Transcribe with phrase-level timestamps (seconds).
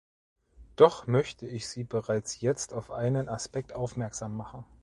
[0.77, 4.65] Doch möchte ich Sie bereits jetzt auf einen Aspekt aufmerksam machen.